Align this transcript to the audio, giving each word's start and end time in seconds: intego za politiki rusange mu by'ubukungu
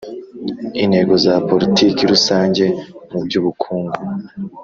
intego 0.83 1.13
za 1.25 1.33
politiki 1.49 2.01
rusange 2.11 2.65
mu 3.11 3.19
by'ubukungu 3.25 3.99